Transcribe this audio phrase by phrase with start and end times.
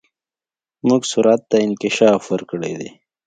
[0.87, 2.89] موږ سرعت ته انکشاف ورکړی دی.